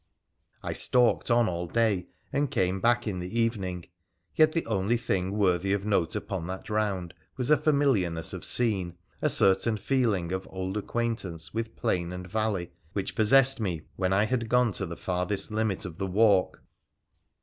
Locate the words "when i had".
13.95-14.49